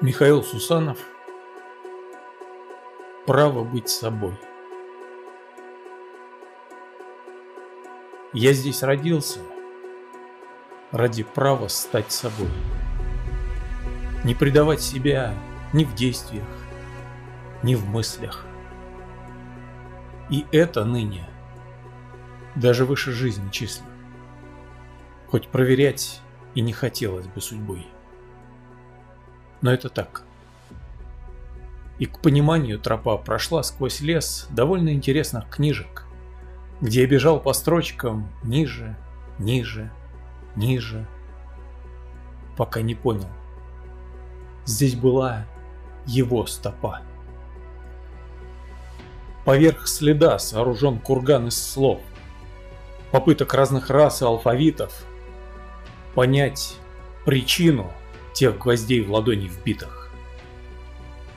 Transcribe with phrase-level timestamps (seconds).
[0.00, 0.98] Михаил Сусанов
[3.26, 4.38] Право быть собой
[8.32, 9.40] Я здесь родился
[10.92, 12.48] ради права стать собой.
[14.22, 15.34] Не предавать себя
[15.72, 16.46] ни в действиях,
[17.64, 18.46] ни в мыслях.
[20.30, 21.28] И это ныне
[22.54, 23.86] даже выше жизни число.
[25.26, 26.20] Хоть проверять
[26.54, 27.84] и не хотелось бы судьбой.
[29.60, 30.22] Но это так.
[31.98, 36.04] И к пониманию тропа прошла сквозь лес довольно интересных книжек,
[36.80, 38.96] где я бежал по строчкам ниже,
[39.38, 39.90] ниже,
[40.54, 41.06] ниже,
[42.56, 43.28] пока не понял.
[44.64, 45.46] Здесь была
[46.06, 47.00] его стопа.
[49.44, 52.00] Поверх следа сооружен курган из слов,
[53.10, 55.04] попыток разных рас и алфавитов
[56.14, 56.76] понять
[57.24, 57.90] причину
[58.38, 60.12] тех гвоздей в ладони вбитых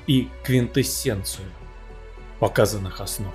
[0.05, 1.47] и квинтэссенцию
[2.39, 3.33] показанных основ.